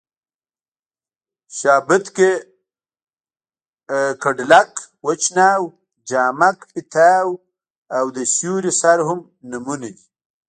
شابېتکه، 1.57 2.31
کډلک، 4.23 4.71
وچ 5.05 5.23
ناو، 5.37 5.63
جامک 6.09 6.57
پېتاو 6.73 7.29
او 7.97 8.05
د 8.15 8.17
سیوري 8.35 8.71
سر 8.79 8.99
هم 9.07 9.19
نومونه 9.49 9.89
دي. 9.95 10.03